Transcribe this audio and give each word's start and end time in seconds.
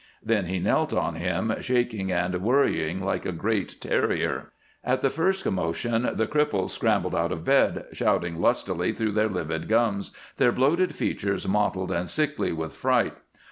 Then 0.23 0.47
he 0.47 0.57
knelt 0.57 0.93
on 0.93 1.13
him, 1.13 1.53
shaking 1.61 2.11
and 2.11 2.41
worrying 2.41 3.05
like 3.05 3.23
a 3.23 3.31
great 3.31 3.79
terrier. 3.79 4.51
At 4.83 5.01
the 5.01 5.11
first 5.11 5.43
commotion 5.43 6.09
the 6.15 6.25
cripples 6.25 6.71
scrambled 6.71 7.13
out 7.13 7.31
of 7.31 7.45
bed, 7.45 7.85
shouting 7.93 8.41
lustily 8.41 8.93
through 8.93 9.11
their 9.11 9.29
livid 9.29 9.67
gums, 9.67 10.09
their 10.37 10.51
bloated 10.51 10.95
features 10.95 11.47
mottled 11.47 11.91
and 11.91 12.09
sickly 12.09 12.51
with 12.51 12.73
fright. 12.73 13.13